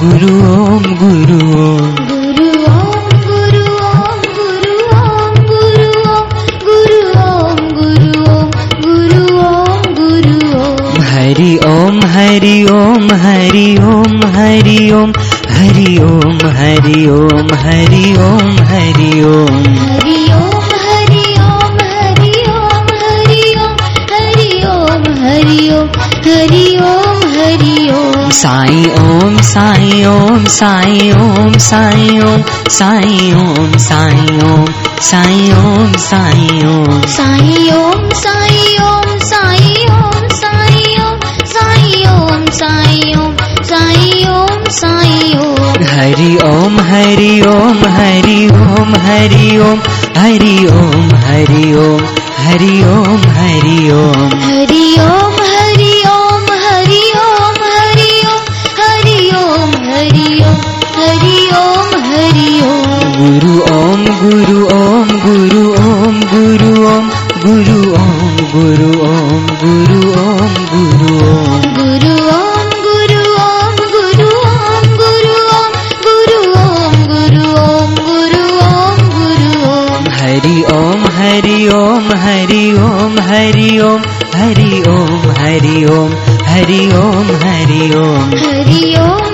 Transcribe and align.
Guru 0.00 0.28
Om 0.48 0.84
Guru 1.00 1.38
Om 1.62 1.96
Guru 2.08 2.46
Om 2.68 3.02
Guru 3.24 3.64
Om 3.86 4.22
Guru 4.36 4.76
Om 4.96 5.34
Guru 5.48 5.90
Om 6.02 6.30
Guru 6.68 7.10
Om 7.24 7.60
Guru 7.74 8.22
Om 8.24 8.62
Guru 8.86 9.24
Om 9.42 9.42
Guru 9.42 9.42
Om 9.48 9.82
Guru 9.98 10.38
Om 10.60 11.02
Hari 11.10 11.50
Om 11.68 12.00
Hari 12.14 12.56
Om 12.72 13.12
Hari 13.24 13.66
Om 13.92 14.16
Hari 14.36 14.78
Om 14.92 15.12
Hari 15.56 15.88
Om 16.06 16.38
Hari 16.58 17.06
Om 17.10 17.54
Hari 17.64 18.04
Om 18.24 18.56
Hari 18.70 19.04
Om 19.18 19.52
Hari 19.90 20.16
Om 20.32 20.68
Hari 20.86 21.26
Om 21.48 21.76
Hari 21.90 22.34
Om 22.54 22.88
Hari 23.02 23.54
Om 23.58 24.02
Hari 24.14 24.64
Om 24.72 25.12
Hari 25.24 25.70
Om 25.78 25.90
Hari 26.26 26.66
Om 26.90 27.19
Hari 27.50 27.90
Om 27.92 28.30
Sai 28.38 28.82
Om 28.98 29.36
Sai 29.46 30.02
Om 30.06 30.44
Sai 30.56 31.10
Om 31.12 31.52
Sai 31.60 32.08
Om 32.20 32.56
Sai 32.78 33.32
Om 33.34 33.76
Sai 33.78 34.38
Om 34.44 34.72
Sai 35.08 35.50
Om 35.64 35.92
Sai 35.98 36.62
Om 36.66 37.00
Sai 37.16 37.68
Om 37.76 38.08
Sai 38.20 38.76
Om 38.84 39.18
Sai 39.30 39.86
Om 39.96 40.28
Sai 40.36 40.94
Om 41.00 41.30
Sai 41.52 42.04
Om 42.06 42.46
Sai 42.52 43.14
Om 43.16 43.36
Sai 43.70 44.24
Om 44.28 44.68
Sai 44.78 45.34
Om 45.46 45.84
Hari 45.94 46.30
Om 46.46 46.78
Hari 46.90 47.32
Om 47.48 47.84
Hari 47.96 48.38
Om 48.58 48.94
Hari 49.06 49.56
Om 49.60 49.80
Hari 50.18 50.56
Om 50.74 51.08
Hari 51.26 51.72
Om 51.84 52.04
Hari 52.46 52.76
Om 52.94 53.28
Hari 53.38 53.78
Om 53.92 54.38
Hari 54.44 54.84
Om 55.00 55.29
Guru 64.40 64.60
Om 64.74 65.08
Guru 65.22 65.62
Om 65.78 66.14
Guru 66.28 66.68
Om 66.90 67.08
Guru 67.42 67.74
Om 67.96 68.36
Guru 68.52 68.86
Om 69.06 69.42
Guru 69.62 69.98
Om 70.20 70.54
Guru 70.68 71.10
Om 71.32 71.66
Guru 71.76 72.14
Om 72.36 72.70
Guru 72.84 73.18
Om 73.40 73.76
Guru 73.90 74.30
Om 74.30 74.94
Guru 74.94 75.40
Om 75.56 75.74
Guru 76.06 76.38
Om 76.62 77.04
Guru 77.10 77.44
Om 77.64 77.92
Guru 78.06 78.48
Om 78.64 79.04
Guru 79.18 79.52
Om 79.74 80.08
Hari 80.18 80.56
Om 80.72 81.06
Hari 81.18 81.58
Om 81.76 82.10
Hari 82.24 82.64
Om 82.86 83.20
Hari 83.28 83.70
Om 83.84 84.10
Hari 84.36 84.82
Om 84.94 85.30
Hari 85.42 85.76
Om 85.94 86.18
Hari 86.48 86.82
Om 87.04 87.36
Hari 87.46 87.82
Om 88.02 88.36
Hari 88.44 88.94
Om 89.04 89.29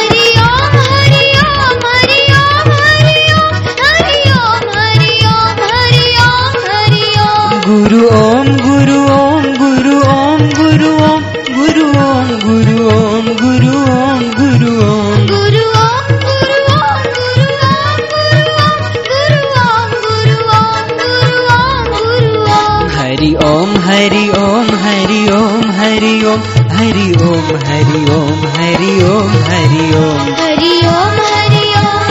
Om 24.25 24.25
Hari 24.25 24.29
Om 24.35 24.69
Hari 24.83 25.19
Om 25.39 25.65
Hari 25.71 26.13
Om 26.25 26.69
Hari 26.75 27.09
Om 27.23 27.49
Hari 27.65 27.99
Om 28.19 28.45
Hari 28.61 28.93
Om 29.09 29.35
Hari 29.49 29.83
Om 29.97 30.31
Hari 30.39 30.71
Om 30.91 31.19
Hari 31.27 31.67
Om 31.81 32.07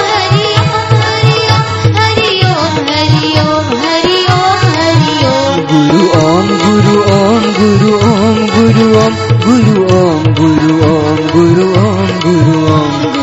Hari 0.99 1.39
Om 1.47 1.73
Hari 1.95 2.43
Om 2.49 2.77
Hari 2.85 3.31
Om 3.41 3.71
Hari 3.85 4.19
Om 4.33 4.61
Hari 4.75 5.17
Om 5.31 5.65
Guru 5.71 6.03
Om 6.19 6.53
Guru 6.61 6.99
Om 7.09 7.49
Guru 7.57 7.95
Om 8.03 8.45
Guru 8.51 8.91
Om 8.99 9.17
Guru 9.41 9.87
Om 9.89 10.29
Guru 10.37 10.77
Om 10.79 10.85
Guru 10.85 10.85
Om 10.89 11.25
Guru 11.33 11.67
Om 11.81 12.07
Guru 12.19 12.61
Om 12.75 13.22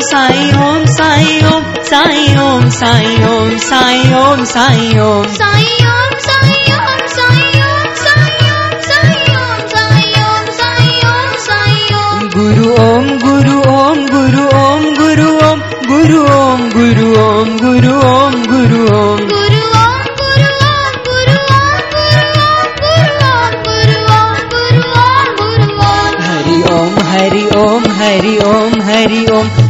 Sai 0.00 0.52
Om 0.58 0.84
Sai 0.92 1.40
Om 1.46 1.64
Sai 1.88 2.26
Om 2.38 2.68
Sai 2.70 3.16
Om 3.24 3.50
Sai 3.64 4.06
Om 4.18 4.44
Sai 4.50 4.86
Om 4.98 5.24
Sai 5.38 5.66
Om 5.86 6.12
Sai 6.26 6.62
Om 6.76 7.02
Sai 7.16 7.50
Om 7.64 7.90
Sai 8.04 8.46
Om 8.52 8.72
Sai 8.86 9.18
Om 9.36 9.66
Sai 9.72 10.14
Om 10.22 10.46
Sai 10.60 10.94
Om 11.08 11.34
Sai 11.46 11.82
Om 11.98 12.28
Guru 12.36 12.70
Om 12.78 13.10
Guru 13.18 13.58
Om 13.74 14.00
Guru 14.06 14.46
Om 14.56 14.88
Guru 14.94 15.28
Om 15.42 15.68
Guru 15.90 16.24
Om 16.30 16.64
Guru 16.72 17.10
Om 17.18 17.52
Guru 17.58 17.94
Om 18.06 18.40
Guru 18.46 18.80
Om 18.96 19.26
Guru 19.26 19.60
Om 19.66 20.00
Guru 20.16 20.56
Om 20.62 21.20
Guru 21.20 21.36
Om 21.36 21.60
Guru 21.98 23.20
Om 23.28 23.60
Guru 23.68 24.00
Om 24.14 24.42
Guru 24.48 24.90
Om 24.96 25.36
Guru 25.36 25.70
Om 25.84 26.18
Guru 26.24 26.60
Om 26.74 27.00
Hari 27.12 27.46
Om 27.60 27.90
Hari 28.00 28.36
Om 28.46 28.82
Hari 28.82 29.24
Om 29.38 29.69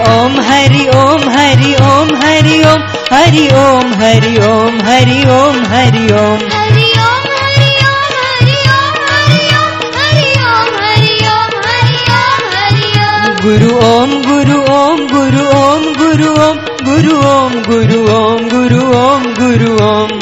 Om 0.00 0.36
Hari 0.40 0.84
Om 0.96 1.24
Hari 1.30 1.72
Om 1.78 2.12
Hari 2.20 2.58
Om 2.58 2.60
Hari 2.60 2.60
Om 2.66 3.02
Hari 3.12 3.42
Om 3.54 3.90
Hari 4.02 4.36
Om 4.44 4.78
Hari 4.86 5.18
Om 5.28 5.58
Hari 5.72 6.06
Om 6.12 6.46
Hari 6.52 6.86
Om 7.02 7.26
Hari 7.34 8.56
Om 8.72 8.94
Hari 9.10 9.42
Om 9.52 9.82
Hari 9.98 10.30
Om 10.46 10.78
Hari 10.78 11.18
Om 11.32 11.58
Hari 11.66 11.98
Om 12.16 12.46
Hari 12.54 12.92
Om 13.06 13.34
Guru 13.42 13.74
Om 13.86 14.14
Guru 14.22 14.60
Om 14.76 15.06
Guru 15.08 15.44
Om 15.56 15.92
Guru 15.94 16.30
Om 16.36 16.70
Guru 16.84 17.18
Om 17.26 17.60
Guru 17.62 18.00
Om 18.14 18.48
Guru 18.48 18.48
Om 18.48 18.48
Guru 18.48 18.86
Om 19.02 19.34
Guru 19.34 19.76
Om 19.88 20.19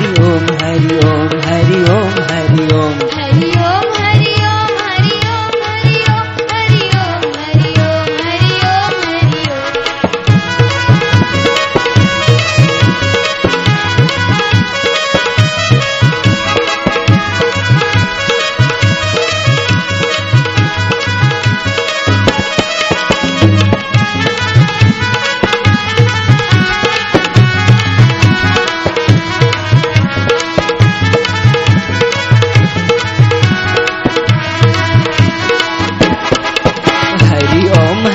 Hari 0.00 0.96
Om 1.06 1.27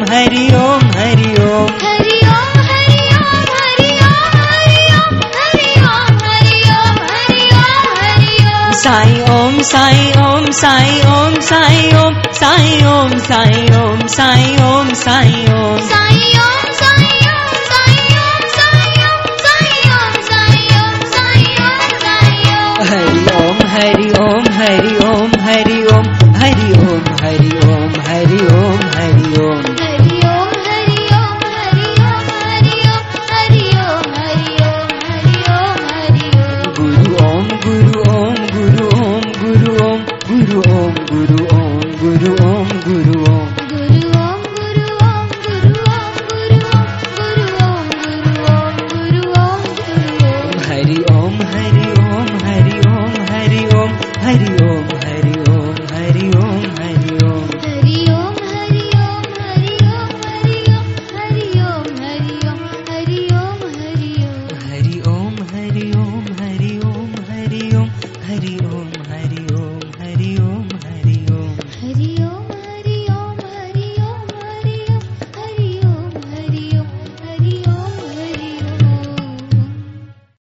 Hari 0.10 0.44
Om 0.56 0.84
Hari 0.96 1.30
Om 1.44 1.72
Hari 1.80 2.14
Om 2.26 2.60
Hari 2.66 3.00
Om 3.14 3.42
Hari 3.48 3.90
Om 3.96 4.30
Hari 4.36 4.78
Om 4.98 5.18
Hari 5.34 5.72
Om 5.88 6.20
Hari 6.26 6.62
Om 6.76 7.02
Hari 7.10 7.48
Om 7.56 7.90
Hari 7.98 8.36
Om 8.54 8.72
Sai 8.82 9.20
Om 9.34 9.60
Sai 9.72 10.10
Om 10.22 10.50
Sai 10.60 11.00
Om 11.12 11.40
Sai 11.42 11.90
Om 11.96 12.20
Sai 12.32 12.82
Om 12.92 13.16
Sai 13.28 13.66
Om 13.82 14.06
Sai 14.16 14.56
Om 14.66 14.94
Sai 15.04 15.44
Om 15.56 15.80
Sai 15.90 16.09